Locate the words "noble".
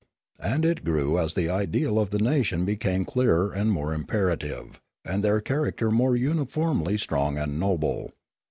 7.59-8.11